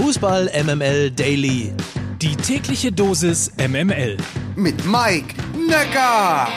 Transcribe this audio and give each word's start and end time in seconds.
Fußball 0.00 0.50
MML 0.64 1.10
Daily. 1.10 1.74
Die 2.22 2.34
tägliche 2.34 2.90
Dosis 2.90 3.52
MML. 3.58 4.16
Mit 4.56 4.82
Mike 4.86 5.34
Necker. 5.68 6.48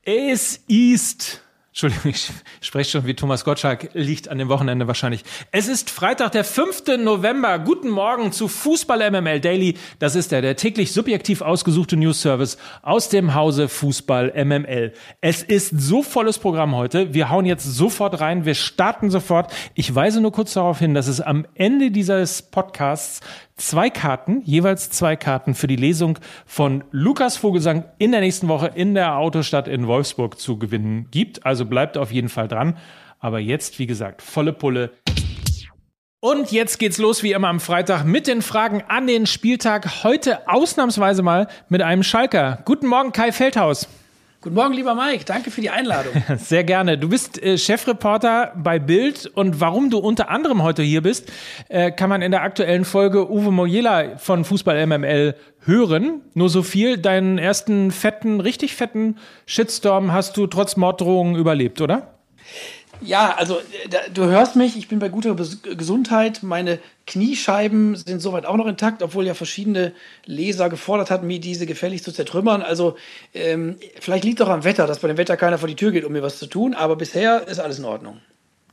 Es 0.00 0.58
ist 0.68 1.41
Entschuldigung, 1.72 2.10
ich 2.10 2.30
spreche 2.60 2.90
schon 2.90 3.06
wie 3.06 3.14
Thomas 3.14 3.46
Gottschalk, 3.46 3.88
liegt 3.94 4.28
an 4.28 4.36
dem 4.36 4.50
Wochenende 4.50 4.86
wahrscheinlich. 4.88 5.24
Es 5.52 5.68
ist 5.68 5.88
Freitag, 5.88 6.32
der 6.32 6.44
5. 6.44 6.98
November. 6.98 7.58
Guten 7.58 7.88
Morgen 7.88 8.30
zu 8.30 8.46
Fußball 8.46 9.10
MML 9.10 9.40
Daily. 9.40 9.78
Das 9.98 10.14
ist 10.14 10.32
der, 10.32 10.42
der 10.42 10.56
täglich 10.56 10.92
subjektiv 10.92 11.40
ausgesuchte 11.40 11.96
News 11.96 12.20
Service 12.20 12.58
aus 12.82 13.08
dem 13.08 13.34
Hause 13.34 13.70
Fußball 13.70 14.34
MML. 14.44 14.92
Es 15.22 15.42
ist 15.42 15.70
so 15.80 16.02
volles 16.02 16.38
Programm 16.38 16.76
heute. 16.76 17.14
Wir 17.14 17.30
hauen 17.30 17.46
jetzt 17.46 17.64
sofort 17.64 18.20
rein. 18.20 18.44
Wir 18.44 18.54
starten 18.54 19.08
sofort. 19.08 19.50
Ich 19.72 19.94
weise 19.94 20.20
nur 20.20 20.32
kurz 20.32 20.52
darauf 20.52 20.78
hin, 20.78 20.92
dass 20.92 21.06
es 21.06 21.22
am 21.22 21.46
Ende 21.54 21.90
dieses 21.90 22.42
Podcasts 22.42 23.22
zwei 23.56 23.90
Karten, 23.90 24.42
jeweils 24.44 24.90
zwei 24.90 25.16
Karten 25.16 25.54
für 25.54 25.66
die 25.66 25.76
Lesung 25.76 26.18
von 26.46 26.84
Lukas 26.90 27.36
Vogelsang 27.36 27.84
in 27.98 28.12
der 28.12 28.20
nächsten 28.20 28.48
Woche 28.48 28.70
in 28.74 28.94
der 28.94 29.16
Autostadt 29.16 29.68
in 29.68 29.86
Wolfsburg 29.86 30.38
zu 30.38 30.58
gewinnen 30.58 31.08
gibt. 31.10 31.44
Also 31.46 31.66
bleibt 31.66 31.98
auf 31.98 32.12
jeden 32.12 32.28
Fall 32.28 32.48
dran. 32.48 32.76
Aber 33.18 33.38
jetzt, 33.38 33.78
wie 33.78 33.86
gesagt, 33.86 34.20
volle 34.20 34.52
Pulle. 34.52 34.90
Und 36.20 36.52
jetzt 36.52 36.78
geht's 36.78 36.98
los 36.98 37.22
wie 37.22 37.32
immer 37.32 37.48
am 37.48 37.58
Freitag 37.58 38.04
mit 38.04 38.26
den 38.26 38.42
Fragen 38.42 38.82
an 38.86 39.06
den 39.06 39.26
Spieltag. 39.26 40.04
Heute 40.04 40.48
ausnahmsweise 40.48 41.22
mal 41.22 41.48
mit 41.68 41.82
einem 41.82 42.02
Schalker. 42.02 42.60
Guten 42.64 42.86
Morgen, 42.86 43.12
Kai 43.12 43.32
Feldhaus. 43.32 43.88
Guten 44.42 44.56
Morgen, 44.56 44.74
lieber 44.74 44.96
Mike. 44.96 45.24
Danke 45.24 45.52
für 45.52 45.60
die 45.60 45.70
Einladung. 45.70 46.12
Sehr 46.36 46.64
gerne. 46.64 46.98
Du 46.98 47.08
bist 47.08 47.40
äh, 47.40 47.56
Chefreporter 47.56 48.52
bei 48.56 48.80
Bild 48.80 49.30
und 49.36 49.60
warum 49.60 49.88
du 49.88 49.98
unter 49.98 50.30
anderem 50.30 50.64
heute 50.64 50.82
hier 50.82 51.00
bist, 51.00 51.30
äh, 51.68 51.92
kann 51.92 52.10
man 52.10 52.22
in 52.22 52.32
der 52.32 52.42
aktuellen 52.42 52.84
Folge 52.84 53.30
Uwe 53.30 53.52
Mojela 53.52 54.18
von 54.18 54.44
Fußball 54.44 54.84
MML 54.84 55.36
hören. 55.60 56.22
Nur 56.34 56.48
so 56.48 56.64
viel, 56.64 56.98
deinen 56.98 57.38
ersten 57.38 57.92
fetten, 57.92 58.40
richtig 58.40 58.74
fetten 58.74 59.18
Shitstorm 59.46 60.12
hast 60.12 60.36
du 60.36 60.48
trotz 60.48 60.76
Morddrohungen 60.76 61.36
überlebt, 61.36 61.80
oder? 61.80 62.18
Ja, 63.04 63.34
also 63.36 63.60
du 64.14 64.24
hörst 64.24 64.56
mich, 64.56 64.76
ich 64.76 64.88
bin 64.88 64.98
bei 64.98 65.08
guter 65.08 65.34
Gesundheit. 65.34 66.42
Meine 66.42 66.78
Kniescheiben 67.06 67.96
sind 67.96 68.20
soweit 68.20 68.46
auch 68.46 68.56
noch 68.56 68.66
intakt, 68.66 69.02
obwohl 69.02 69.26
ja 69.26 69.34
verschiedene 69.34 69.92
Leser 70.24 70.68
gefordert 70.68 71.10
hatten, 71.10 71.26
mir 71.26 71.40
diese 71.40 71.66
gefällig 71.66 72.02
zu 72.02 72.12
zertrümmern. 72.12 72.62
Also 72.62 72.96
ähm, 73.34 73.76
vielleicht 74.00 74.24
liegt 74.24 74.40
doch 74.40 74.48
am 74.48 74.64
Wetter, 74.64 74.86
dass 74.86 75.00
bei 75.00 75.08
dem 75.08 75.16
Wetter 75.16 75.36
keiner 75.36 75.58
vor 75.58 75.68
die 75.68 75.76
Tür 75.76 75.92
geht, 75.92 76.04
um 76.04 76.12
mir 76.12 76.22
was 76.22 76.38
zu 76.38 76.46
tun. 76.46 76.74
Aber 76.74 76.96
bisher 76.96 77.46
ist 77.48 77.58
alles 77.58 77.78
in 77.78 77.84
Ordnung. 77.84 78.20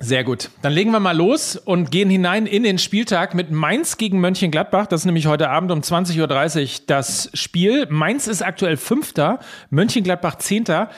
Sehr 0.01 0.23
gut. 0.23 0.49
Dann 0.61 0.71
legen 0.71 0.91
wir 0.91 1.01
mal 1.01 1.15
los 1.15 1.57
und 1.57 1.91
gehen 1.91 2.09
hinein 2.09 2.45
in 2.45 2.63
den 2.63 2.77
Spieltag 2.77 3.33
mit 3.33 3.51
Mainz 3.51 3.97
gegen 3.97 4.21
Mönchengladbach. 4.21 4.87
Das 4.87 5.01
ist 5.01 5.05
nämlich 5.05 5.27
heute 5.27 5.49
Abend 5.49 5.71
um 5.73 5.81
20.30 5.81 6.61
Uhr 6.61 6.67
das 6.87 7.29
Spiel. 7.33 7.85
Mainz 7.89 8.27
ist 8.27 8.41
aktuell 8.41 8.77
Fünfter, 8.77 9.39
Mönchengladbach 9.71 10.35
Zehnter 10.35 10.89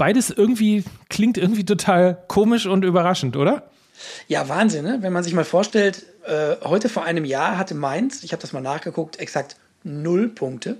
beides 0.00 0.30
irgendwie 0.30 0.82
klingt 1.10 1.36
irgendwie 1.36 1.66
total 1.66 2.24
komisch 2.26 2.64
und 2.64 2.86
überraschend, 2.86 3.36
oder? 3.36 3.70
Ja, 4.28 4.48
Wahnsinn, 4.48 4.82
ne? 4.82 4.98
wenn 5.02 5.12
man 5.12 5.22
sich 5.22 5.34
mal 5.34 5.44
vorstellt, 5.44 6.06
äh, 6.24 6.56
heute 6.64 6.88
vor 6.88 7.04
einem 7.04 7.26
Jahr 7.26 7.58
hatte 7.58 7.74
Mainz, 7.74 8.24
ich 8.24 8.32
habe 8.32 8.40
das 8.40 8.54
mal 8.54 8.62
nachgeguckt, 8.62 9.20
exakt 9.20 9.56
null 9.84 10.28
Punkte 10.28 10.78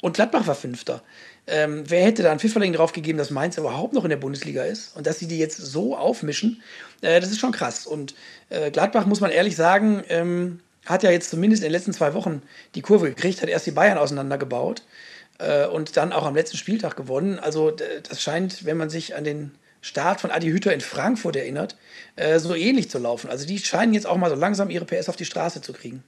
und 0.00 0.14
Gladbach 0.14 0.48
war 0.48 0.56
Fünfter. 0.56 1.00
Ähm, 1.46 1.84
wer 1.86 2.04
hätte 2.04 2.24
da 2.24 2.32
ein 2.32 2.40
Pfifferling 2.40 2.72
drauf 2.72 2.92
gegeben, 2.92 3.18
dass 3.18 3.30
Mainz 3.30 3.56
überhaupt 3.56 3.92
noch 3.92 4.02
in 4.02 4.10
der 4.10 4.16
Bundesliga 4.16 4.64
ist 4.64 4.96
und 4.96 5.06
dass 5.06 5.20
sie 5.20 5.28
die 5.28 5.38
jetzt 5.38 5.56
so 5.56 5.96
aufmischen, 5.96 6.60
äh, 7.02 7.20
das 7.20 7.30
ist 7.30 7.38
schon 7.38 7.52
krass. 7.52 7.86
Und 7.86 8.16
äh, 8.48 8.72
Gladbach, 8.72 9.06
muss 9.06 9.20
man 9.20 9.30
ehrlich 9.30 9.54
sagen, 9.54 10.02
ähm, 10.08 10.58
hat 10.86 11.04
ja 11.04 11.12
jetzt 11.12 11.30
zumindest 11.30 11.62
in 11.62 11.68
den 11.68 11.72
letzten 11.72 11.92
zwei 11.92 12.14
Wochen 12.14 12.42
die 12.74 12.82
Kurve 12.82 13.10
gekriegt, 13.10 13.42
hat 13.42 13.48
erst 13.48 13.66
die 13.66 13.70
Bayern 13.70 13.96
auseinandergebaut 13.96 14.82
äh, 15.40 15.66
und 15.66 15.96
dann 15.96 16.12
auch 16.12 16.26
am 16.26 16.34
letzten 16.34 16.56
Spieltag 16.56 16.96
gewonnen. 16.96 17.38
Also 17.38 17.70
das 17.70 18.22
scheint, 18.22 18.64
wenn 18.64 18.76
man 18.76 18.90
sich 18.90 19.14
an 19.14 19.24
den 19.24 19.52
Start 19.80 20.20
von 20.20 20.30
Adi 20.30 20.48
Hütter 20.48 20.72
in 20.74 20.80
Frankfurt 20.80 21.36
erinnert, 21.36 21.76
äh, 22.16 22.38
so 22.38 22.54
ähnlich 22.54 22.90
zu 22.90 22.98
laufen. 22.98 23.30
Also 23.30 23.46
die 23.46 23.58
scheinen 23.58 23.94
jetzt 23.94 24.06
auch 24.06 24.16
mal 24.16 24.30
so 24.30 24.36
langsam 24.36 24.70
ihre 24.70 24.84
PS 24.84 25.08
auf 25.08 25.16
die 25.16 25.24
Straße 25.24 25.62
zu 25.62 25.72
kriegen. 25.72 26.04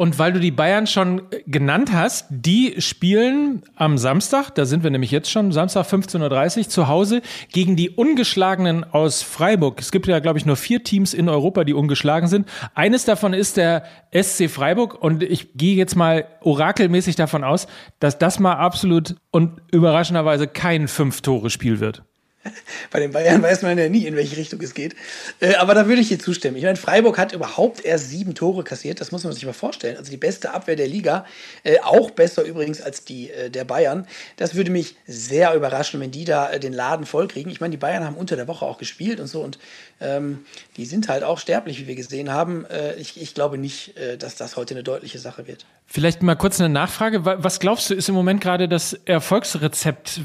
Und 0.00 0.16
weil 0.20 0.32
du 0.32 0.38
die 0.38 0.52
Bayern 0.52 0.86
schon 0.86 1.22
genannt 1.48 1.90
hast, 1.92 2.26
die 2.30 2.80
spielen 2.80 3.64
am 3.74 3.98
Samstag, 3.98 4.50
da 4.50 4.64
sind 4.64 4.84
wir 4.84 4.92
nämlich 4.92 5.10
jetzt 5.10 5.28
schon, 5.28 5.50
Samstag 5.50 5.86
15.30 5.86 6.58
Uhr 6.58 6.68
zu 6.68 6.86
Hause 6.86 7.20
gegen 7.52 7.74
die 7.74 7.90
Ungeschlagenen 7.90 8.84
aus 8.84 9.22
Freiburg. 9.22 9.80
Es 9.80 9.90
gibt 9.90 10.06
ja, 10.06 10.20
glaube 10.20 10.38
ich, 10.38 10.46
nur 10.46 10.54
vier 10.54 10.84
Teams 10.84 11.14
in 11.14 11.28
Europa, 11.28 11.64
die 11.64 11.74
ungeschlagen 11.74 12.28
sind. 12.28 12.48
Eines 12.76 13.06
davon 13.06 13.34
ist 13.34 13.56
der 13.56 13.82
SC 14.12 14.48
Freiburg 14.48 15.02
und 15.02 15.24
ich 15.24 15.54
gehe 15.54 15.74
jetzt 15.74 15.96
mal 15.96 16.26
orakelmäßig 16.42 17.16
davon 17.16 17.42
aus, 17.42 17.66
dass 17.98 18.20
das 18.20 18.38
mal 18.38 18.54
absolut 18.54 19.16
und 19.32 19.60
überraschenderweise 19.72 20.46
kein 20.46 20.86
Fünf-Tore-Spiel 20.86 21.80
wird. 21.80 22.04
Bei 22.90 23.00
den 23.00 23.12
Bayern 23.12 23.42
weiß 23.42 23.62
man 23.62 23.76
ja 23.78 23.88
nie, 23.88 24.06
in 24.06 24.16
welche 24.16 24.36
Richtung 24.36 24.60
es 24.60 24.74
geht. 24.74 24.94
Äh, 25.40 25.54
aber 25.54 25.74
da 25.74 25.86
würde 25.86 26.00
ich 26.00 26.08
dir 26.08 26.18
zustimmen. 26.18 26.56
Ich 26.56 26.64
meine, 26.64 26.76
Freiburg 26.76 27.18
hat 27.18 27.32
überhaupt 27.32 27.84
erst 27.84 28.10
sieben 28.10 28.34
Tore 28.34 28.64
kassiert. 28.64 29.00
Das 29.00 29.12
muss 29.12 29.24
man 29.24 29.32
sich 29.32 29.44
mal 29.44 29.52
vorstellen. 29.52 29.96
Also 29.96 30.10
die 30.10 30.16
beste 30.16 30.52
Abwehr 30.52 30.76
der 30.76 30.86
Liga. 30.86 31.26
Äh, 31.64 31.80
auch 31.80 32.10
besser 32.10 32.44
übrigens 32.44 32.80
als 32.80 33.04
die 33.04 33.30
äh, 33.30 33.50
der 33.50 33.64
Bayern. 33.64 34.06
Das 34.36 34.54
würde 34.54 34.70
mich 34.70 34.96
sehr 35.06 35.54
überraschen, 35.54 36.00
wenn 36.00 36.10
die 36.10 36.24
da 36.24 36.58
den 36.58 36.72
Laden 36.72 37.06
vollkriegen. 37.06 37.50
Ich 37.50 37.60
meine, 37.60 37.72
die 37.72 37.76
Bayern 37.76 38.04
haben 38.04 38.16
unter 38.16 38.36
der 38.36 38.48
Woche 38.48 38.64
auch 38.64 38.78
gespielt 38.78 39.20
und 39.20 39.26
so. 39.26 39.40
Und 39.40 39.58
ähm, 40.00 40.44
die 40.76 40.86
sind 40.86 41.08
halt 41.08 41.24
auch 41.24 41.38
sterblich, 41.38 41.80
wie 41.80 41.86
wir 41.86 41.96
gesehen 41.96 42.30
haben. 42.30 42.66
Ich, 42.98 43.20
ich, 43.20 43.34
glaube 43.34 43.58
nicht, 43.58 43.94
dass 44.18 44.36
das 44.36 44.56
heute 44.56 44.74
eine 44.74 44.82
deutliche 44.82 45.18
Sache 45.18 45.46
wird. 45.46 45.66
Vielleicht 45.86 46.22
mal 46.22 46.34
kurz 46.34 46.60
eine 46.60 46.68
Nachfrage. 46.68 47.24
Was 47.24 47.60
glaubst 47.60 47.90
du, 47.90 47.94
ist 47.94 48.08
im 48.08 48.14
Moment 48.14 48.40
gerade 48.40 48.68
das 48.68 48.92
Erfolgsrezept? 49.04 50.20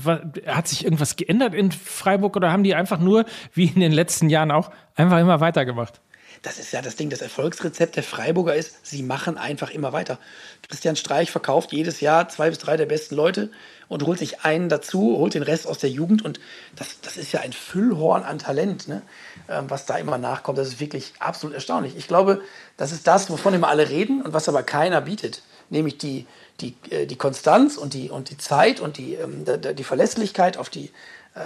Hat 0.46 0.68
sich 0.68 0.84
irgendwas 0.84 1.16
geändert 1.16 1.54
in 1.54 1.72
Freiburg 1.72 2.03
oder 2.06 2.52
haben 2.52 2.64
die 2.64 2.76
einfach 2.76 3.00
nur, 3.00 3.26
wie 3.54 3.66
in 3.66 3.80
den 3.80 3.92
letzten 3.92 4.30
Jahren 4.30 4.52
auch, 4.52 4.72
einfach 4.96 5.20
immer 5.20 5.40
weitergemacht? 5.40 6.00
Das 6.44 6.60
ist 6.60 6.74
ja 6.74 6.82
das 6.82 6.98
Ding, 6.98 7.10
das 7.10 7.22
Erfolgsrezept 7.22 7.96
der 7.96 8.04
Freiburger 8.04 8.54
ist, 8.54 8.86
sie 8.86 9.02
machen 9.02 9.38
einfach 9.38 9.70
immer 9.72 9.94
weiter. 9.94 10.20
Christian 10.68 10.98
Streich 10.98 11.32
verkauft 11.32 11.72
jedes 11.72 12.02
Jahr 12.02 12.28
zwei 12.28 12.50
bis 12.50 12.60
drei 12.60 12.76
der 12.76 12.86
besten 12.86 13.16
Leute 13.16 13.50
und 13.88 14.04
holt 14.06 14.20
sich 14.20 14.42
einen 14.42 14.68
dazu, 14.68 15.18
holt 15.18 15.36
den 15.36 15.44
Rest 15.44 15.66
aus 15.66 15.78
der 15.78 15.90
Jugend 15.90 16.24
und 16.26 16.42
das, 16.76 17.00
das 17.02 17.16
ist 17.16 17.32
ja 17.32 17.40
ein 17.40 17.54
Füllhorn 17.54 18.24
an 18.24 18.40
Talent, 18.40 18.90
ne? 18.90 19.04
Ähm, 19.48 19.70
was 19.70 19.86
da 19.86 19.98
immer 19.98 20.18
nachkommt. 20.18 20.58
Das 20.58 20.68
ist 20.68 20.80
wirklich 20.82 21.14
absolut 21.20 21.56
erstaunlich. 21.56 21.96
Ich 21.96 22.10
glaube, 22.10 22.42
das 22.76 22.92
ist 22.92 23.08
das, 23.08 23.30
wovon 23.30 23.54
immer 23.54 23.70
alle 23.70 23.88
reden 23.90 24.22
und 24.22 24.34
was 24.34 24.50
aber 24.50 24.64
keiner 24.64 25.00
bietet, 25.00 25.44
nämlich 25.70 25.98
die, 25.98 26.26
die, 26.60 26.76
äh, 26.90 27.06
die 27.06 27.16
Konstanz 27.16 27.78
und 27.78 27.94
die, 27.94 28.10
und 28.10 28.30
die 28.30 28.38
Zeit 28.38 28.82
und 28.82 28.98
die, 28.98 29.14
ähm, 29.14 29.46
die 29.46 29.84
Verlässlichkeit 29.84 30.58
auf 30.58 30.70
die, 30.70 30.92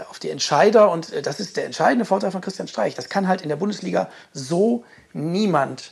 auf 0.10 0.20
die 0.20 0.30
Entscheider 0.30 0.92
und 0.92 1.12
äh, 1.14 1.22
das 1.22 1.40
ist 1.40 1.58
der 1.58 1.66
entscheidende 1.66 2.06
Vorteil 2.06 2.32
von 2.32 2.42
Christian 2.42 2.68
Streich. 2.68 2.96
Das 2.96 3.10
kann 3.10 3.28
halt 3.28 3.42
in 3.42 3.50
der 3.50 3.56
Bundesliga 3.56 4.10
so 4.34 4.84
niemand 5.14 5.92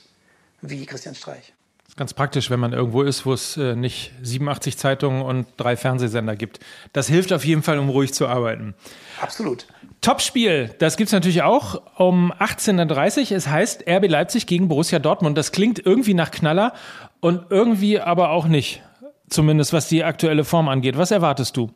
wie 0.62 0.86
Christian 0.86 1.16
Streich. 1.16 1.54
Das 1.84 1.90
ist 1.90 1.98
ganz 1.98 2.14
praktisch, 2.14 2.50
wenn 2.50 2.60
man 2.60 2.74
irgendwo 2.74 3.04
ist, 3.04 3.26
wo 3.26 3.34
es 3.34 3.58
äh, 3.58 3.76
nicht 3.76 4.12
87 4.22 4.78
Zeitungen 4.78 5.22
und 5.22 5.48
drei 5.58 5.78
Fernsehsender 5.78 6.36
gibt. 6.36 6.60
Das 6.94 7.08
hilft 7.08 7.32
auf 7.32 7.46
jeden 7.46 7.64
Fall, 7.64 7.78
um 7.80 7.90
ruhig 7.90 8.14
zu 8.14 8.28
arbeiten. 8.28 8.74
Absolut. 9.22 9.66
Topspiel, 10.02 10.76
das 10.80 10.98
gibt 10.98 11.08
es 11.08 11.14
natürlich 11.14 11.44
auch 11.44 11.82
um 11.98 12.34
18.30 12.34 13.32
Uhr. 13.32 13.38
Es 13.38 13.48
heißt 13.48 13.86
RB 13.88 14.08
Leipzig 14.10 14.46
gegen 14.46 14.68
Borussia 14.68 15.00
Dortmund. 15.00 15.38
Das 15.38 15.52
klingt 15.52 15.80
irgendwie 15.84 16.14
nach 16.14 16.32
Knaller 16.32 16.74
und 17.22 17.50
irgendwie 17.50 18.00
aber 18.00 18.30
auch 18.32 18.48
nicht. 18.48 18.84
Zumindest 19.30 19.74
was 19.74 19.88
die 19.88 20.04
aktuelle 20.04 20.44
Form 20.44 20.68
angeht. 20.68 20.98
Was 20.98 21.12
erwartest 21.12 21.58
du? 21.58 21.72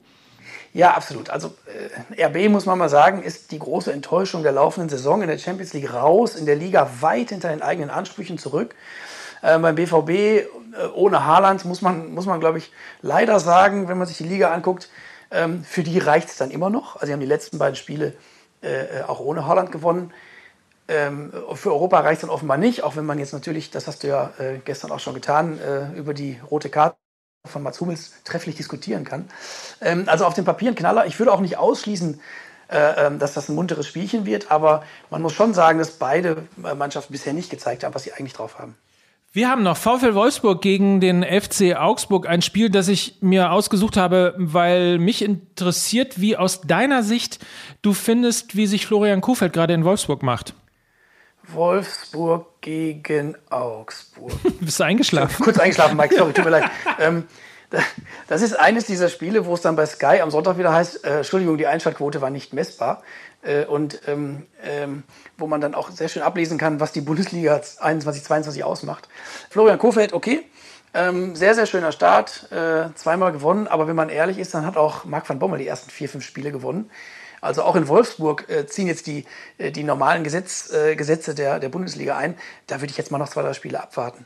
Ja, 0.74 0.94
absolut. 0.94 1.30
Also 1.30 1.56
äh, 2.16 2.25
RB, 2.25 2.50
muss 2.50 2.66
man 2.66 2.78
mal 2.78 2.90
sagen, 2.90 3.24
ist 3.24 3.52
die 3.52 3.59
große 3.59 3.91
Enttäuschung 3.91 4.44
der 4.44 4.52
laufenden 4.52 4.90
Saison 4.90 5.22
in 5.22 5.28
der 5.28 5.38
Champions 5.38 5.74
League 5.74 5.94
raus, 5.94 6.35
in 6.35 6.46
der 6.46 6.56
Liga 6.56 6.90
weit 7.02 7.30
hinter 7.30 7.50
den 7.50 7.62
eigenen 7.62 7.89
Ansprüchen 7.89 8.38
zurück. 8.38 8.75
Äh, 9.42 9.57
beim 9.60 9.75
BVB 9.75 10.10
äh, 10.10 10.48
ohne 10.94 11.25
Haaland 11.25 11.66
muss 11.66 11.81
man, 11.81 12.12
muss 12.13 12.25
man 12.27 12.39
glaube 12.39 12.60
ich, 12.60 12.71
leider 13.01 13.39
sagen, 13.39 13.88
wenn 13.88 13.98
man 13.98 14.07
sich 14.07 14.18
die 14.18 14.25
Liga 14.25 14.51
anguckt, 14.54 14.89
ähm, 15.31 15.63
für 15.63 15.83
die 15.83 15.98
reicht 16.00 16.30
es 16.30 16.38
dann 16.38 16.51
immer 16.51 16.69
noch. 16.69 16.95
Also 16.95 17.07
sie 17.07 17.13
haben 17.13 17.19
die 17.19 17.25
letzten 17.25 17.57
beiden 17.57 17.75
Spiele 17.75 18.13
äh, 18.62 19.01
auch 19.07 19.19
ohne 19.19 19.48
Haaland 19.48 19.72
gewonnen. 19.72 20.13
Ähm, 20.88 21.31
für 21.56 21.72
Europa 21.72 22.00
reicht 22.01 22.18
es 22.18 22.22
dann 22.22 22.31
offenbar 22.31 22.57
nicht, 22.57 22.83
auch 22.83 22.95
wenn 22.95 23.06
man 23.06 23.19
jetzt 23.19 23.33
natürlich, 23.33 23.72
das 23.72 23.88
hast 23.88 24.04
du 24.04 24.07
ja 24.07 24.33
äh, 24.39 24.60
gestern 24.65 24.92
auch 24.92 25.00
schon 25.00 25.13
getan, 25.15 25.60
äh, 25.60 25.92
über 25.98 26.13
die 26.13 26.39
rote 26.50 26.69
Karte 26.69 26.98
von 27.45 27.63
Mats 27.63 27.80
Hummels 27.80 28.13
trefflich 28.25 28.56
diskutieren 28.56 29.03
kann. 29.03 29.30
Ähm, 29.81 30.03
also 30.07 30.25
auf 30.25 30.33
dem 30.33 30.45
Papier 30.45 30.71
ein 30.71 30.75
Knaller. 30.75 31.06
Ich 31.06 31.19
würde 31.19 31.31
auch 31.31 31.39
nicht 31.39 31.57
ausschließen, 31.57 32.19
äh, 32.69 33.07
ähm, 33.07 33.19
dass 33.19 33.33
das 33.33 33.50
ein 33.50 33.56
munteres 33.56 33.88
Spielchen 33.88 34.25
wird, 34.25 34.51
aber 34.51 34.83
man 35.09 35.21
muss 35.21 35.33
schon 35.33 35.53
sagen, 35.53 35.80
dass 35.80 35.91
beide 35.91 36.44
äh, 36.63 36.75
Mannschaften 36.75 37.13
bisher 37.13 37.33
nicht 37.33 37.50
gezeigt 37.50 37.83
haben, 37.83 37.95
was 37.95 38.03
sie 38.03 38.13
eigentlich 38.13 38.33
drauf 38.33 38.59
haben. 38.59 38.75
Wir 39.31 39.47
haben 39.47 39.62
noch 39.62 39.77
VfL 39.77 40.15
Wolfsburg 40.15 40.62
gegen 40.62 41.00
den 41.00 41.24
FC 41.24 41.75
Augsburg, 41.77 42.27
ein 42.27 42.41
Spiel, 42.41 42.69
das 42.71 42.88
ich 42.88 43.18
mir 43.21 43.51
ausgesucht 43.51 43.95
habe, 43.95 44.33
weil 44.38 44.97
mich 44.97 45.21
interessiert, 45.21 46.19
wie 46.19 46.36
aus 46.36 46.62
deiner 46.62 47.03
Sicht 47.03 47.39
du 47.83 47.94
findest, 47.94 48.56
wie 48.56 48.65
sich 48.65 48.88
Florian 48.88 49.21
Kuhfeld 49.21 49.53
gerade 49.53 49.74
in 49.74 49.86
Wolfsburg 49.86 50.24
macht. 50.24 50.56
Wolfsburg 51.54 52.48
gegen 52.62 53.36
Augsburg. 53.50 54.34
Bist 54.60 54.80
du 54.80 54.84
eingeschlafen? 54.84 55.44
Kurz 55.44 55.60
eingeschlafen, 55.60 55.98
Mike, 55.98 56.16
sorry, 56.16 56.34
tut 56.34 56.46
mir 56.46 56.51
leid. 56.51 56.72
Ähm, 57.00 57.25
das 58.28 58.42
ist 58.42 58.60
eines 58.60 58.86
dieser 58.86 59.10
Spiele, 59.10 59.46
wo 59.46 59.54
es 59.54 59.62
dann 59.62 59.75
bei 59.75 59.86
Sky 59.86 60.22
am 60.22 60.31
Sonntag 60.31 60.57
wieder 60.57 60.74
heißt, 60.74 61.06
äh, 61.06 61.18
Entschuldigung, 61.18 61.57
die 61.57 61.68
Einschaltquote 61.68 62.22
war 62.22 62.30
nicht 62.30 62.54
messbar. 62.54 63.04
Äh, 63.42 63.66
und 63.66 64.01
ähm, 64.07 64.48
ähm, 64.63 65.04
wo 65.38 65.48
man 65.48 65.62
dann 65.62 65.75
auch 65.75 65.90
sehr 65.92 66.10
schön 66.10 66.24
ablesen 66.24 66.57
kann, 66.57 66.80
was 66.80 66.92
die 66.92 67.01
Bundesliga 67.01 67.62
21, 67.80 68.24
22 68.24 68.63
ausmacht. 68.63 69.07
Florian 69.50 69.80
Kofeld, 69.80 70.13
okay. 70.13 70.46
Ähm, 70.94 71.36
sehr, 71.36 71.54
sehr 71.54 71.68
schöner 71.68 71.92
Start, 71.92 72.51
äh, 72.51 72.92
zweimal 72.96 73.31
gewonnen, 73.31 73.68
aber 73.68 73.88
wenn 73.88 73.96
man 73.96 74.10
ehrlich 74.10 74.40
ist, 74.40 74.56
dann 74.56 74.66
hat 74.66 74.75
auch 74.75 75.06
Marc 75.06 75.30
van 75.30 75.38
Bommel 75.38 75.60
die 75.60 75.68
ersten 75.68 75.92
vier, 75.92 76.10
fünf 76.10 76.25
Spiele 76.25 76.51
gewonnen. 76.51 76.90
Also 77.41 77.63
auch 77.63 77.75
in 77.75 77.88
Wolfsburg 77.88 78.50
äh, 78.50 78.68
ziehen 78.68 78.88
jetzt 78.88 79.07
die, 79.07 79.25
äh, 79.57 79.71
die 79.71 79.83
normalen 79.83 80.24
Gesetz, 80.24 80.71
äh, 80.71 80.95
Gesetze 80.95 81.36
der, 81.36 81.59
der 81.59 81.69
Bundesliga 81.69 82.18
ein. 82.18 82.36
Da 82.68 82.81
würde 82.81 82.91
ich 82.91 82.97
jetzt 82.97 83.12
mal 83.12 83.18
noch 83.18 83.30
zwei, 83.30 83.41
drei 83.41 83.53
Spiele 83.53 83.81
abwarten. 83.81 84.25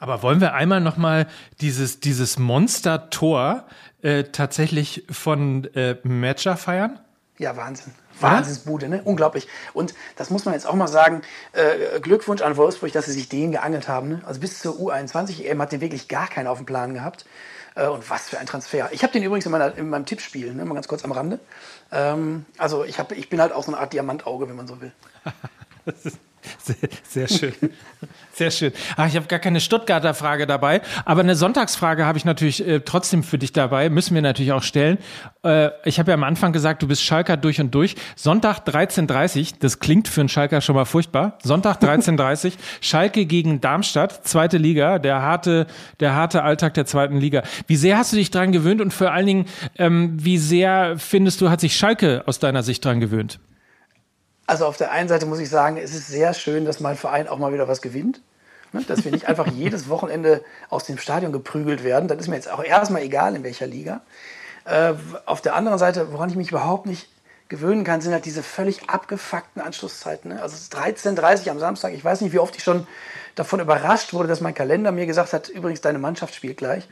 Aber 0.00 0.22
wollen 0.22 0.40
wir 0.40 0.54
einmal 0.54 0.80
noch 0.80 0.96
mal 0.96 1.26
dieses, 1.60 2.00
dieses 2.00 2.38
Monster-Tor 2.38 3.64
äh, 4.02 4.24
tatsächlich 4.24 5.04
von 5.10 5.64
äh, 5.74 5.96
Matcher 6.04 6.56
feiern? 6.56 7.00
Ja, 7.38 7.56
Wahnsinn. 7.56 7.92
Wahnsinnsbude, 8.20 8.88
ne? 8.88 9.00
Unglaublich. 9.04 9.46
Und 9.72 9.94
das 10.16 10.30
muss 10.30 10.44
man 10.44 10.54
jetzt 10.54 10.66
auch 10.66 10.74
mal 10.74 10.88
sagen, 10.88 11.22
äh, 11.52 12.00
Glückwunsch 12.00 12.42
an 12.42 12.56
Wolfsburg, 12.56 12.92
dass 12.92 13.06
sie 13.06 13.12
sich 13.12 13.28
den 13.28 13.52
geangelt 13.52 13.86
haben. 13.86 14.08
Ne? 14.08 14.22
Also 14.24 14.40
bis 14.40 14.58
zur 14.58 14.74
U21 14.74 15.44
EM 15.44 15.62
hat 15.62 15.70
den 15.70 15.80
wirklich 15.80 16.08
gar 16.08 16.26
keinen 16.28 16.48
auf 16.48 16.58
dem 16.58 16.66
Plan 16.66 16.94
gehabt. 16.94 17.26
Äh, 17.78 17.86
und 17.86 18.10
was 18.10 18.28
für 18.28 18.38
ein 18.38 18.46
Transfer. 18.46 18.90
Ich 18.92 19.02
habe 19.02 19.12
den 19.12 19.22
übrigens 19.22 19.46
in, 19.46 19.52
meiner, 19.52 19.74
in 19.76 19.88
meinem 19.88 20.04
Tippspiel, 20.04 20.52
ne? 20.52 20.64
mal 20.64 20.74
ganz 20.74 20.88
kurz 20.88 21.04
am 21.04 21.12
Rande. 21.12 21.38
Ähm, 21.92 22.44
also 22.58 22.84
ich, 22.84 22.98
hab, 22.98 23.12
ich 23.12 23.28
bin 23.28 23.40
halt 23.40 23.52
auch 23.52 23.64
so 23.64 23.72
eine 23.72 23.80
Art 23.80 23.92
Diamantauge, 23.92 24.48
wenn 24.48 24.56
man 24.56 24.66
so 24.66 24.80
will. 24.80 24.92
Sehr, 26.58 26.76
sehr, 27.02 27.28
schön. 27.28 27.52
Sehr 28.32 28.50
schön. 28.52 28.72
Ach, 28.96 29.08
ich 29.08 29.16
habe 29.16 29.26
gar 29.26 29.40
keine 29.40 29.60
Stuttgarter 29.60 30.14
Frage 30.14 30.46
dabei, 30.46 30.80
aber 31.04 31.22
eine 31.22 31.34
Sonntagsfrage 31.34 32.06
habe 32.06 32.18
ich 32.18 32.24
natürlich 32.24 32.64
äh, 32.64 32.80
trotzdem 32.80 33.24
für 33.24 33.36
dich 33.36 33.52
dabei, 33.52 33.90
müssen 33.90 34.14
wir 34.14 34.22
natürlich 34.22 34.52
auch 34.52 34.62
stellen. 34.62 34.98
Äh, 35.42 35.70
ich 35.84 35.98
habe 35.98 36.12
ja 36.12 36.14
am 36.14 36.22
Anfang 36.22 36.52
gesagt, 36.52 36.82
du 36.82 36.86
bist 36.86 37.02
Schalker 37.02 37.36
durch 37.36 37.60
und 37.60 37.74
durch. 37.74 37.96
Sonntag 38.14 38.60
13.30 38.66 39.54
das 39.58 39.80
klingt 39.80 40.06
für 40.06 40.20
einen 40.20 40.28
Schalker 40.28 40.60
schon 40.60 40.76
mal 40.76 40.84
furchtbar. 40.84 41.38
Sonntag 41.42 41.82
13.30 41.82 42.52
Schalke 42.80 43.26
gegen 43.26 43.60
Darmstadt, 43.60 44.26
zweite 44.26 44.56
Liga, 44.56 45.00
der 45.00 45.20
harte, 45.20 45.66
der 45.98 46.14
harte 46.14 46.42
Alltag 46.44 46.74
der 46.74 46.86
zweiten 46.86 47.18
Liga. 47.18 47.42
Wie 47.66 47.76
sehr 47.76 47.98
hast 47.98 48.12
du 48.12 48.16
dich 48.16 48.30
dran 48.30 48.52
gewöhnt 48.52 48.80
und 48.80 48.94
vor 48.94 49.10
allen 49.12 49.26
Dingen, 49.26 49.46
ähm, 49.78 50.16
wie 50.16 50.38
sehr 50.38 50.94
findest 50.98 51.40
du, 51.40 51.50
hat 51.50 51.60
sich 51.60 51.76
Schalke 51.76 52.22
aus 52.26 52.38
deiner 52.38 52.62
Sicht 52.62 52.84
dran 52.84 53.00
gewöhnt? 53.00 53.40
Also 54.48 54.64
auf 54.64 54.78
der 54.78 54.90
einen 54.90 55.10
Seite 55.10 55.26
muss 55.26 55.40
ich 55.40 55.50
sagen, 55.50 55.76
es 55.76 55.94
ist 55.94 56.08
sehr 56.08 56.32
schön, 56.32 56.64
dass 56.64 56.80
mein 56.80 56.96
Verein 56.96 57.28
auch 57.28 57.36
mal 57.36 57.52
wieder 57.52 57.68
was 57.68 57.82
gewinnt. 57.82 58.22
Ne? 58.72 58.82
Dass 58.82 59.04
wir 59.04 59.12
nicht 59.12 59.28
einfach 59.28 59.46
jedes 59.52 59.90
Wochenende 59.90 60.42
aus 60.70 60.84
dem 60.84 60.96
Stadion 60.96 61.32
geprügelt 61.32 61.84
werden. 61.84 62.08
Das 62.08 62.16
ist 62.16 62.28
mir 62.28 62.36
jetzt 62.36 62.50
auch 62.50 62.64
erstmal 62.64 63.02
egal, 63.02 63.36
in 63.36 63.44
welcher 63.44 63.66
Liga. 63.66 64.00
Äh, 64.64 64.94
auf 65.26 65.42
der 65.42 65.54
anderen 65.54 65.78
Seite, 65.78 66.14
woran 66.14 66.30
ich 66.30 66.36
mich 66.36 66.48
überhaupt 66.48 66.86
nicht 66.86 67.10
gewöhnen 67.50 67.84
kann, 67.84 68.00
sind 68.00 68.14
halt 68.14 68.24
diese 68.24 68.42
völlig 68.42 68.88
abgefuckten 68.88 69.60
Anschlusszeiten. 69.60 70.30
Ne? 70.30 70.40
Also 70.40 70.54
es 70.54 70.62
ist 70.62 70.74
13.30 70.74 71.44
Uhr 71.44 71.52
am 71.52 71.58
Samstag. 71.58 71.92
Ich 71.92 72.02
weiß 72.02 72.22
nicht, 72.22 72.32
wie 72.32 72.38
oft 72.38 72.56
ich 72.56 72.64
schon 72.64 72.86
davon 73.34 73.60
überrascht 73.60 74.14
wurde, 74.14 74.28
dass 74.28 74.40
mein 74.40 74.54
Kalender 74.54 74.92
mir 74.92 75.04
gesagt 75.04 75.34
hat, 75.34 75.50
übrigens, 75.50 75.82
deine 75.82 75.98
Mannschaft 75.98 76.34
spielt 76.34 76.56
gleich. 76.56 76.88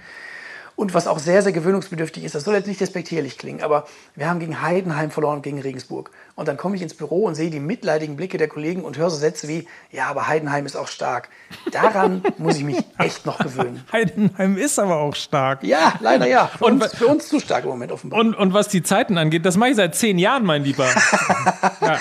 Und 0.76 0.93
was 0.93 1.06
auch 1.06 1.19
sehr, 1.19 1.41
sehr 1.41 1.53
gewöhnungsbedürftig 1.53 2.23
ist, 2.23 2.35
das 2.35 2.44
soll 2.44 2.55
jetzt 2.55 2.67
nicht 2.67 2.81
despektierlich 2.81 3.38
klingen, 3.38 3.62
aber 3.62 3.87
wir 4.14 4.29
haben 4.29 4.41
gegen 4.41 4.61
Heidenheim 4.61 5.11
verloren 5.11 5.37
und 5.37 5.43
gegen 5.43 5.58
Regensburg. 5.58 6.11
Und 6.36 6.48
dann 6.48 6.58
komme 6.58 6.76
ich 6.76 6.82
ins 6.82 6.92
Büro 6.92 7.24
und 7.24 7.34
sehe 7.34 7.48
die 7.48 7.60
mitleidigen 7.60 8.14
Blicke 8.14 8.36
der 8.36 8.46
Kollegen 8.46 8.84
und 8.84 8.98
höre 8.98 9.08
so 9.08 9.16
Sätze 9.16 9.48
wie, 9.48 9.66
ja, 9.90 10.06
aber 10.08 10.28
Heidenheim 10.28 10.66
ist 10.66 10.76
auch 10.76 10.86
stark. 10.86 11.30
Daran 11.72 12.22
muss 12.38 12.58
ich 12.58 12.64
mich 12.64 12.76
echt 12.98 13.24
noch 13.24 13.38
gewöhnen. 13.38 13.82
Heidenheim 13.90 14.58
ist 14.58 14.78
aber 14.78 14.98
auch 14.98 15.14
stark. 15.14 15.64
Ja, 15.64 15.94
leider 16.00 16.26
ja. 16.26 16.46
Für, 16.46 16.66
und, 16.66 16.82
uns, 16.82 16.94
für 16.94 17.06
uns 17.06 17.28
zu 17.28 17.40
stark 17.40 17.64
im 17.64 17.70
Moment 17.70 17.90
offenbar. 17.90 18.20
Und, 18.20 18.34
und 18.34 18.52
was 18.52 18.68
die 18.68 18.82
Zeiten 18.82 19.16
angeht, 19.16 19.46
das 19.46 19.56
mache 19.56 19.70
ich 19.70 19.76
seit 19.76 19.94
zehn 19.94 20.18
Jahren, 20.18 20.44
mein 20.44 20.62
Lieber. 20.62 20.86
ja. 21.80 21.98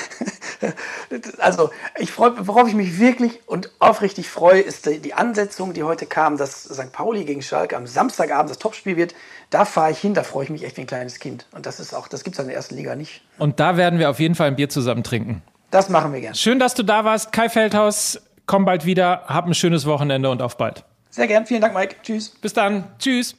Also, 1.38 1.70
ich 1.98 2.12
freu, 2.12 2.32
worauf 2.38 2.68
ich 2.68 2.74
mich 2.74 3.00
wirklich 3.00 3.40
und 3.46 3.72
aufrichtig 3.80 4.30
freue, 4.30 4.60
ist 4.60 4.86
die, 4.86 5.00
die 5.00 5.14
Ansetzung, 5.14 5.74
die 5.74 5.84
heute 5.84 6.06
kam, 6.06 6.38
dass 6.38 6.64
St. 6.64 6.92
Pauli 6.92 7.24
gegen 7.24 7.42
Schalke 7.42 7.78
am 7.78 7.88
Samstagabend 7.88 8.50
das 8.50 8.58
Topspiel 8.58 8.98
wird. 8.98 9.16
Da 9.50 9.64
fahre 9.64 9.92
ich 9.92 10.00
hin, 10.00 10.14
da 10.14 10.24
freue 10.24 10.46
ich 10.46 10.50
mich 10.50 10.64
echt 10.64 10.78
wie 10.78 10.82
ein 10.82 10.88
kleines 10.88 11.20
Kind. 11.20 11.46
Und 11.52 11.66
das 11.66 11.80
ist 11.80 11.94
auch, 11.94 12.08
das 12.08 12.24
gibt 12.24 12.36
es 12.36 12.40
in 12.40 12.48
der 12.48 12.56
ersten 12.56 12.76
Liga 12.76 12.96
nicht. 12.96 13.22
Und 13.38 13.60
da 13.60 13.78
werden 13.78 14.00
wir 14.00 14.10
auf 14.10 14.20
jeden 14.20 14.25
Fall 14.34 14.48
ein 14.48 14.56
Bier 14.56 14.70
zusammen 14.70 15.04
trinken. 15.04 15.44
Das 15.70 15.90
machen 15.90 16.14
wir 16.14 16.22
gerne. 16.22 16.36
Schön, 16.36 16.58
dass 16.58 16.74
du 16.74 16.82
da 16.82 17.06
warst. 17.06 17.32
Kai 17.32 17.50
Feldhaus, 17.50 18.20
komm 18.48 18.66
bald 18.66 18.86
wieder. 18.86 19.24
Hab 19.28 19.46
ein 19.46 19.54
schönes 19.54 19.86
Wochenende 19.86 20.32
und 20.32 20.42
auf 20.42 20.58
bald. 20.58 20.86
Sehr 21.10 21.28
gern. 21.28 21.46
Vielen 21.46 21.62
Dank, 21.62 21.76
Mike. 21.76 21.98
Tschüss. 22.02 22.30
Bis 22.42 22.54
dann. 22.54 22.86
Tschüss. 22.98 23.36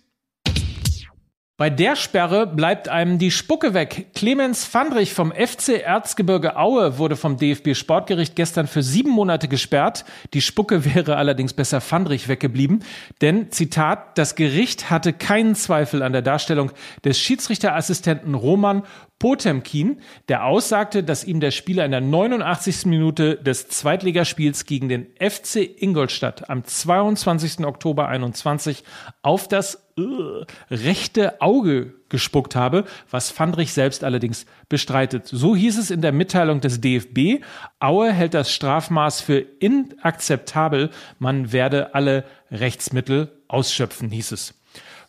Bei 1.58 1.70
der 1.70 1.96
Sperre 1.96 2.46
bleibt 2.46 2.90
einem 2.90 3.18
die 3.18 3.30
Spucke 3.30 3.72
weg. 3.72 4.08
Clemens 4.14 4.66
Fandrich 4.66 5.14
vom 5.14 5.32
FC 5.32 5.80
Erzgebirge 5.82 6.56
Aue 6.56 6.98
wurde 6.98 7.16
vom 7.16 7.38
DFB 7.38 7.74
Sportgericht 7.74 8.36
gestern 8.36 8.66
für 8.66 8.82
sieben 8.82 9.08
Monate 9.08 9.48
gesperrt. 9.48 10.04
Die 10.34 10.42
Spucke 10.42 10.84
wäre 10.94 11.16
allerdings 11.16 11.54
besser 11.54 11.80
Fandrich 11.80 12.28
weggeblieben. 12.28 12.84
Denn, 13.22 13.50
Zitat, 13.52 14.18
das 14.18 14.34
Gericht 14.34 14.90
hatte 14.90 15.14
keinen 15.14 15.54
Zweifel 15.54 16.02
an 16.02 16.12
der 16.12 16.20
Darstellung 16.20 16.72
des 17.06 17.18
Schiedsrichterassistenten 17.18 18.34
Roman 18.34 18.82
Potemkin, 19.18 20.00
der 20.28 20.44
aussagte, 20.44 21.02
dass 21.02 21.24
ihm 21.24 21.40
der 21.40 21.50
Spieler 21.50 21.86
in 21.86 21.90
der 21.90 22.02
89. 22.02 22.86
Minute 22.86 23.36
des 23.36 23.68
Zweitligaspiels 23.68 24.66
gegen 24.66 24.90
den 24.90 25.06
FC 25.18 25.68
Ingolstadt 25.78 26.50
am 26.50 26.64
22. 26.64 27.64
Oktober 27.64 28.08
21 28.08 28.84
auf 29.22 29.48
das 29.48 29.88
uh, 29.98 30.44
rechte 30.70 31.40
Auge 31.40 31.94
gespuckt 32.10 32.54
habe, 32.54 32.84
was 33.10 33.30
Fandrich 33.30 33.72
selbst 33.72 34.04
allerdings 34.04 34.44
bestreitet. 34.68 35.26
So 35.26 35.56
hieß 35.56 35.78
es 35.78 35.90
in 35.90 36.02
der 36.02 36.12
Mitteilung 36.12 36.60
des 36.60 36.82
DFB. 36.82 37.42
Aue 37.80 38.12
hält 38.12 38.34
das 38.34 38.52
Strafmaß 38.52 39.22
für 39.22 39.38
inakzeptabel. 39.38 40.90
Man 41.18 41.52
werde 41.52 41.94
alle 41.94 42.24
Rechtsmittel 42.50 43.32
ausschöpfen, 43.48 44.10
hieß 44.10 44.32
es. 44.32 44.54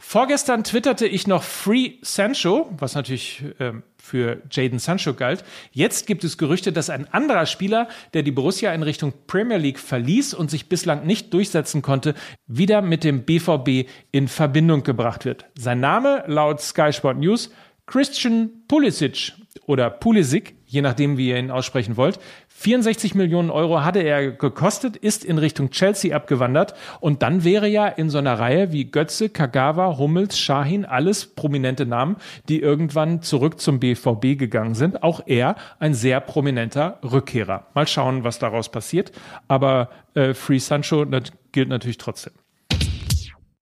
Vorgestern 0.09 0.63
twitterte 0.63 1.05
ich 1.05 1.27
noch 1.27 1.43
Free 1.43 1.95
Sancho, 2.01 2.69
was 2.77 2.95
natürlich 2.95 3.43
ähm, 3.59 3.83
für 3.97 4.41
Jaden 4.49 4.79
Sancho 4.79 5.13
galt. 5.13 5.43
Jetzt 5.73 6.07
gibt 6.07 6.23
es 6.23 6.37
Gerüchte, 6.37 6.71
dass 6.71 6.89
ein 6.89 7.13
anderer 7.13 7.45
Spieler, 7.45 7.89
der 8.13 8.23
die 8.23 8.31
Borussia 8.31 8.73
in 8.73 8.83
Richtung 8.83 9.11
Premier 9.27 9.57
League 9.57 9.79
verließ 9.79 10.33
und 10.33 10.49
sich 10.49 10.69
bislang 10.69 11.05
nicht 11.05 11.33
durchsetzen 11.33 11.81
konnte, 11.81 12.15
wieder 12.47 12.81
mit 12.81 13.03
dem 13.03 13.23
BVB 13.23 13.89
in 14.13 14.29
Verbindung 14.29 14.83
gebracht 14.83 15.25
wird. 15.25 15.43
Sein 15.55 15.81
Name 15.81 16.23
laut 16.25 16.61
Sky 16.61 16.93
Sport 16.93 17.17
News 17.17 17.51
Christian 17.85 18.49
Pulisic 18.69 19.33
oder 19.65 19.89
Pulisic, 19.89 20.55
je 20.65 20.81
nachdem, 20.81 21.17
wie 21.17 21.27
ihr 21.27 21.37
ihn 21.37 21.51
aussprechen 21.51 21.97
wollt. 21.97 22.17
64 22.59 23.13
Millionen 23.13 23.51
Euro 23.51 23.83
hatte 23.83 23.99
er 23.99 24.31
gekostet, 24.31 24.97
ist 24.97 25.23
in 25.23 25.37
Richtung 25.37 25.69
Chelsea 25.69 26.15
abgewandert 26.15 26.73
und 26.99 27.21
dann 27.21 27.43
wäre 27.43 27.67
ja 27.67 27.87
in 27.87 28.09
so 28.09 28.17
einer 28.17 28.39
Reihe 28.39 28.71
wie 28.71 28.89
Götze, 28.89 29.29
Kagawa, 29.29 29.99
Hummels, 29.99 30.39
Shahin, 30.39 30.83
alles 30.83 31.27
prominente 31.27 31.85
Namen, 31.85 32.15
die 32.49 32.59
irgendwann 32.59 33.21
zurück 33.21 33.61
zum 33.61 33.79
BVB 33.79 34.39
gegangen 34.39 34.73
sind. 34.73 35.03
Auch 35.03 35.21
er 35.27 35.55
ein 35.77 35.93
sehr 35.93 36.19
prominenter 36.19 36.97
Rückkehrer. 37.03 37.67
Mal 37.75 37.85
schauen, 37.85 38.23
was 38.23 38.39
daraus 38.39 38.69
passiert. 38.69 39.11
Aber 39.47 39.91
äh, 40.15 40.33
Free 40.33 40.57
Sancho 40.57 41.05
gilt 41.51 41.69
natürlich 41.69 41.99
trotzdem. 41.99 42.33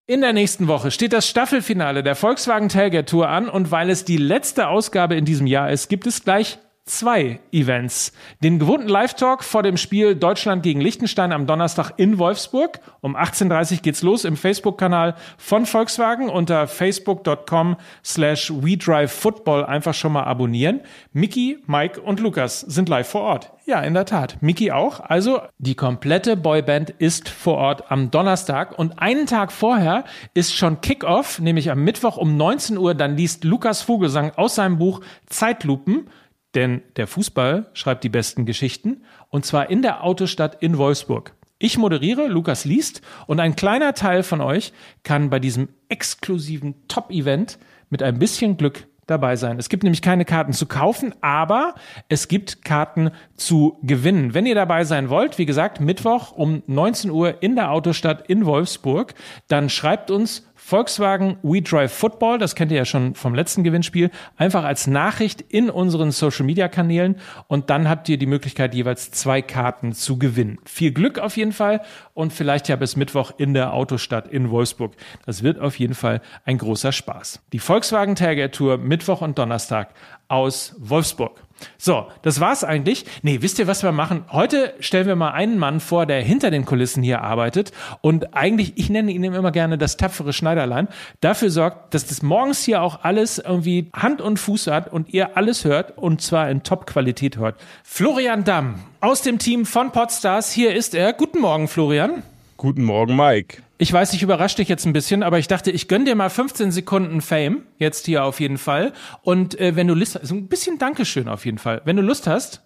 In 0.07 0.21
der 0.21 0.31
nächsten 0.31 0.69
Woche 0.69 0.89
steht 0.89 1.11
das 1.11 1.27
Staffelfinale 1.27 2.01
der 2.01 2.15
Volkswagen 2.15 2.69
Tailgate 2.69 3.07
Tour 3.07 3.27
an 3.27 3.49
und 3.49 3.71
weil 3.71 3.89
es 3.89 4.05
die 4.05 4.17
letzte 4.17 4.69
Ausgabe 4.69 5.15
in 5.15 5.25
diesem 5.25 5.47
Jahr 5.47 5.69
ist, 5.69 5.89
gibt 5.89 6.07
es 6.07 6.23
gleich 6.23 6.59
zwei 6.85 7.39
Events. 7.51 8.13
Den 8.43 8.59
gewohnten 8.59 8.87
Live-Talk 8.87 9.43
vor 9.43 9.63
dem 9.63 9.75
Spiel 9.75 10.15
Deutschland 10.15 10.61
gegen 10.61 10.79
Liechtenstein 10.79 11.31
am 11.31 11.47
Donnerstag 11.47 11.93
in 11.97 12.19
Wolfsburg. 12.19 12.79
Um 13.01 13.17
18.30 13.17 13.71
Uhr 13.71 13.77
geht's 13.81 14.03
los 14.03 14.23
im 14.23 14.37
Facebook-Kanal 14.37 15.15
von 15.37 15.65
Volkswagen 15.65 16.29
unter 16.29 16.67
facebook.com 16.67 17.77
slash 18.03 18.53
WeDriveFootball 18.53 19.65
einfach 19.65 19.95
schon 19.95 20.13
mal 20.13 20.25
abonnieren. 20.25 20.81
Miki, 21.11 21.57
Mike 21.65 21.99
und 21.99 22.19
Lukas 22.19 22.59
sind 22.59 22.87
live 22.87 23.07
vor 23.07 23.21
Ort. 23.21 23.51
Ja, 23.65 23.81
in 23.81 23.95
der 23.95 24.05
Tat. 24.05 24.37
Miki 24.41 24.71
auch. 24.71 24.99
Also 24.99 25.41
die 25.57 25.73
komplette 25.73 26.37
Boyband 26.37 26.91
ist 26.91 27.29
vor 27.29 27.57
Ort 27.57 27.91
am 27.91 28.11
Donnerstag 28.11 28.77
und 28.77 28.99
einen 28.99 29.25
Tag 29.25 29.51
vorher 29.51 30.03
ist 30.35 30.55
schon 30.55 30.81
Kickoff, 30.81 31.39
nämlich 31.39 31.71
am 31.71 31.83
Mittwoch 31.83 32.17
um 32.17 32.37
19 32.37 32.77
Uhr. 32.77 32.93
Dann 32.93 33.17
liest 33.17 33.43
Lukas 33.43 33.81
Vogelsang 33.81 34.33
aus 34.35 34.53
seinem 34.53 34.77
Buch 34.77 35.01
Zeitlupen 35.25 36.07
denn 36.55 36.81
der 36.95 37.07
Fußball 37.07 37.69
schreibt 37.73 38.03
die 38.03 38.09
besten 38.09 38.45
Geschichten 38.45 39.03
und 39.29 39.45
zwar 39.45 39.69
in 39.69 39.81
der 39.81 40.03
Autostadt 40.03 40.61
in 40.61 40.77
Wolfsburg. 40.77 41.33
Ich 41.57 41.77
moderiere, 41.77 42.27
Lukas 42.27 42.65
liest 42.65 43.01
und 43.27 43.39
ein 43.39 43.55
kleiner 43.55 43.93
Teil 43.93 44.23
von 44.23 44.41
euch 44.41 44.73
kann 45.03 45.29
bei 45.29 45.39
diesem 45.39 45.69
exklusiven 45.87 46.87
Top-Event 46.87 47.59
mit 47.89 48.03
ein 48.03 48.19
bisschen 48.19 48.57
Glück 48.57 48.87
dabei 49.07 49.35
sein. 49.35 49.59
Es 49.59 49.69
gibt 49.69 49.83
nämlich 49.83 50.01
keine 50.01 50.25
Karten 50.25 50.51
zu 50.51 50.65
kaufen, 50.65 51.13
aber 51.21 51.75
es 52.09 52.27
gibt 52.27 52.65
Karten 52.65 53.11
zu 53.37 53.77
gewinnen. 53.83 54.33
Wenn 54.33 54.45
ihr 54.45 54.55
dabei 54.55 54.83
sein 54.83 55.09
wollt, 55.09 55.37
wie 55.37 55.45
gesagt, 55.45 55.79
Mittwoch 55.79 56.31
um 56.31 56.63
19 56.67 57.11
Uhr 57.11 57.41
in 57.41 57.55
der 57.55 57.71
Autostadt 57.71 58.27
in 58.27 58.45
Wolfsburg, 58.45 59.13
dann 59.47 59.69
schreibt 59.69 60.09
uns 60.11 60.47
Volkswagen 60.67 61.37
We 61.43 61.61
Drive 61.61 61.93
Football, 61.93 62.39
das 62.39 62.55
kennt 62.55 62.71
ihr 62.71 62.79
ja 62.79 62.85
schon 62.85 63.13
vom 63.13 63.35
letzten 63.35 63.63
Gewinnspiel, 63.63 64.09
einfach 64.35 64.63
als 64.63 64.87
Nachricht 64.87 65.41
in 65.41 65.69
unseren 65.69 66.09
Social 66.09 66.43
Media 66.43 66.67
Kanälen 66.67 67.17
und 67.45 67.69
dann 67.69 67.87
habt 67.87 68.09
ihr 68.09 68.17
die 68.17 68.25
Möglichkeit, 68.25 68.73
jeweils 68.73 69.11
zwei 69.11 69.43
Karten 69.43 69.93
zu 69.93 70.17
gewinnen. 70.17 70.57
Viel 70.65 70.91
Glück 70.91 71.19
auf 71.19 71.37
jeden 71.37 71.51
Fall 71.51 71.81
und 72.15 72.33
vielleicht 72.33 72.67
ja 72.67 72.77
bis 72.77 72.95
Mittwoch 72.95 73.31
in 73.37 73.53
der 73.53 73.73
Autostadt 73.73 74.27
in 74.27 74.49
Wolfsburg. 74.49 74.95
Das 75.27 75.43
wird 75.43 75.59
auf 75.59 75.77
jeden 75.77 75.93
Fall 75.93 76.19
ein 76.45 76.57
großer 76.57 76.91
Spaß. 76.91 77.41
Die 77.53 77.59
Volkswagen 77.59 78.15
Tailgate 78.15 78.57
Tour 78.57 78.79
Mittwoch 78.79 79.21
und 79.21 79.37
Donnerstag 79.37 79.93
aus 80.29 80.75
Wolfsburg. 80.79 81.44
So, 81.77 82.07
das 82.21 82.39
war's 82.39 82.63
eigentlich. 82.63 83.05
Nee, 83.21 83.41
wisst 83.41 83.59
ihr, 83.59 83.67
was 83.67 83.83
wir 83.83 83.91
machen? 83.91 84.25
Heute 84.31 84.73
stellen 84.79 85.07
wir 85.07 85.15
mal 85.15 85.31
einen 85.31 85.57
Mann 85.57 85.79
vor, 85.79 86.05
der 86.05 86.21
hinter 86.21 86.51
den 86.51 86.65
Kulissen 86.65 87.01
hier 87.01 87.21
arbeitet 87.21 87.71
und 88.01 88.35
eigentlich, 88.35 88.73
ich 88.75 88.89
nenne 88.89 89.11
ihn 89.11 89.23
immer 89.23 89.51
gerne 89.51 89.77
das 89.77 89.97
tapfere 89.97 90.33
Schneiderlein, 90.33 90.87
dafür 91.21 91.49
sorgt, 91.49 91.93
dass 91.93 92.05
das 92.05 92.21
morgens 92.21 92.63
hier 92.63 92.81
auch 92.81 93.03
alles 93.03 93.37
irgendwie 93.39 93.89
Hand 93.93 94.21
und 94.21 94.37
Fuß 94.37 94.67
hat 94.67 94.91
und 94.91 95.13
ihr 95.13 95.37
alles 95.37 95.63
hört 95.63 95.97
und 95.97 96.21
zwar 96.21 96.49
in 96.49 96.63
Top-Qualität 96.63 97.37
hört. 97.37 97.55
Florian 97.83 98.43
Damm 98.43 98.79
aus 98.99 99.21
dem 99.21 99.39
Team 99.39 99.65
von 99.65 99.91
Podstars, 99.91 100.51
hier 100.51 100.75
ist 100.75 100.93
er. 100.93 101.13
Guten 101.13 101.39
Morgen, 101.39 101.67
Florian. 101.67 102.23
Guten 102.57 102.85
Morgen, 102.85 103.17
Mike. 103.17 103.61
Ich 103.77 103.91
weiß, 103.91 104.13
ich 104.13 104.23
überrasche 104.23 104.55
dich 104.55 104.69
jetzt 104.69 104.85
ein 104.85 104.93
bisschen, 104.93 105.23
aber 105.23 105.39
ich 105.39 105.47
dachte, 105.47 105.71
ich 105.71 105.89
gönn 105.89 106.05
dir 106.05 106.15
mal 106.15 106.29
15 106.29 106.71
Sekunden 106.71 107.19
Fame, 107.19 107.63
jetzt 107.79 108.05
hier 108.05 108.23
auf 108.23 108.39
jeden 108.39 108.57
Fall. 108.57 108.93
Und 109.23 109.59
äh, 109.59 109.75
wenn 109.75 109.87
du 109.87 109.93
Lust 109.93 110.15
hast, 110.15 110.27
so 110.27 110.35
ein 110.35 110.47
bisschen 110.47 110.77
Dankeschön 110.77 111.27
auf 111.27 111.43
jeden 111.43 111.57
Fall. 111.57 111.81
Wenn 111.83 111.97
du 111.97 112.01
Lust 112.01 112.27
hast, 112.27 112.63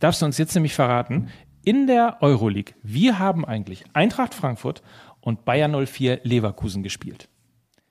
darfst 0.00 0.20
du 0.20 0.26
uns 0.26 0.36
jetzt 0.36 0.54
nämlich 0.56 0.74
verraten, 0.74 1.28
in 1.62 1.86
der 1.86 2.16
Euroleague, 2.22 2.74
wir 2.82 3.20
haben 3.20 3.44
eigentlich 3.44 3.84
Eintracht 3.92 4.34
Frankfurt 4.34 4.82
und 5.20 5.44
Bayern 5.44 5.86
04 5.86 6.20
Leverkusen 6.24 6.82
gespielt. 6.82 7.28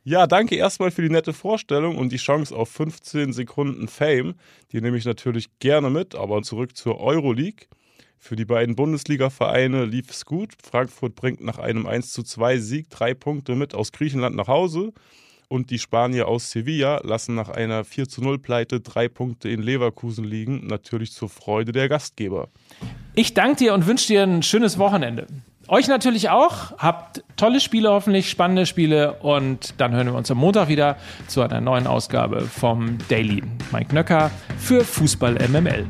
Ja, 0.03 0.27
danke 0.27 0.55
erstmal 0.55 0.91
für 0.91 1.03
die 1.03 1.09
nette 1.09 1.31
Vorstellung 1.31 1.97
und 1.97 2.11
die 2.11 2.17
Chance 2.17 2.53
auf 2.53 2.69
15 2.69 3.31
Sekunden 3.31 3.87
Fame. 3.87 4.35
Die 4.73 4.81
nehme 4.81 4.97
ich 4.97 5.05
natürlich 5.05 5.57
gerne 5.59 5.89
mit, 5.89 6.15
aber 6.15 6.41
zurück 6.41 6.75
zur 6.75 6.99
Euroleague. 6.99 7.67
Für 8.21 8.35
die 8.35 8.45
beiden 8.45 8.75
Bundesliga-Vereine 8.75 9.85
lief 9.85 10.11
es 10.11 10.25
gut. 10.25 10.51
Frankfurt 10.61 11.15
bringt 11.15 11.41
nach 11.41 11.57
einem 11.57 11.87
1:2 11.87 12.59
Sieg 12.59 12.89
drei 12.89 13.13
Punkte 13.13 13.55
mit 13.55 13.73
aus 13.73 13.93
Griechenland 13.93 14.35
nach 14.35 14.47
Hause. 14.47 14.91
Und 15.47 15.71
die 15.71 15.79
Spanier 15.79 16.27
aus 16.27 16.51
Sevilla 16.51 16.99
lassen 17.03 17.33
nach 17.33 17.49
einer 17.49 17.83
4:0 17.83 18.37
Pleite 18.37 18.81
drei 18.81 19.07
Punkte 19.07 19.49
in 19.49 19.63
Leverkusen 19.63 20.25
liegen, 20.25 20.67
natürlich 20.67 21.13
zur 21.13 21.29
Freude 21.29 21.71
der 21.71 21.89
Gastgeber. 21.89 22.49
Ich 23.15 23.33
danke 23.33 23.55
dir 23.55 23.73
und 23.73 23.87
wünsche 23.87 24.07
dir 24.07 24.21
ein 24.23 24.43
schönes 24.43 24.77
Wochenende. 24.77 25.25
Euch 25.67 25.87
natürlich 25.87 26.29
auch. 26.29 26.77
Habt 26.77 27.23
tolle 27.37 27.59
Spiele 27.59 27.89
hoffentlich, 27.89 28.29
spannende 28.29 28.65
Spiele 28.65 29.13
und 29.21 29.75
dann 29.77 29.93
hören 29.93 30.07
wir 30.07 30.15
uns 30.15 30.29
am 30.29 30.37
Montag 30.37 30.67
wieder 30.67 30.97
zu 31.27 31.41
einer 31.41 31.61
neuen 31.61 31.87
Ausgabe 31.87 32.41
vom 32.41 32.97
Daily. 33.07 33.41
Mike 33.71 33.95
Nöcker 33.95 34.29
für 34.57 34.83
Fußball 34.83 35.35
MML. 35.47 35.87